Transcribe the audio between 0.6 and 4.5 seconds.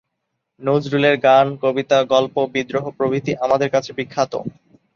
নজরুলের গান, কবিতা, গল্প, বিদ্রোহ প্রভৃতি আমাদের কাছে বিখ্যাত।